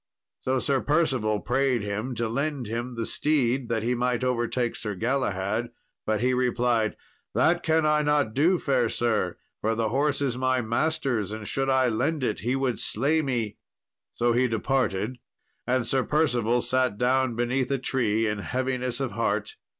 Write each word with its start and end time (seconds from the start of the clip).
So 0.39 0.57
Sir 0.57 0.81
Percival 0.81 1.41
prayed 1.41 1.83
him 1.83 2.15
to 2.15 2.27
lend 2.27 2.65
him 2.65 2.95
the 2.95 3.05
steed, 3.05 3.69
that 3.69 3.83
he 3.83 3.93
might 3.93 4.23
overtake 4.23 4.75
Sir 4.75 4.95
Galahad. 4.95 5.69
But 6.07 6.21
he 6.21 6.33
replied, 6.33 6.95
"That 7.35 7.61
can 7.61 7.85
I 7.85 8.01
not 8.01 8.33
do, 8.33 8.57
fair 8.57 8.89
sir, 8.89 9.37
for 9.59 9.75
the 9.75 9.89
horse 9.89 10.19
is 10.19 10.39
my 10.39 10.59
master's, 10.59 11.31
and 11.31 11.47
should 11.47 11.69
I 11.69 11.87
lend 11.87 12.23
it 12.23 12.39
he 12.39 12.55
would 12.55 12.79
slay 12.79 13.21
me." 13.21 13.57
So 14.15 14.33
he 14.33 14.47
departed, 14.47 15.19
and 15.67 15.85
Sir 15.85 16.01
Percival 16.03 16.63
sat 16.63 16.97
down 16.97 17.35
beneath 17.35 17.69
a 17.69 17.77
tree 17.77 18.25
in 18.25 18.39
heaviness 18.39 18.99
of 19.01 19.11
heart. 19.11 19.55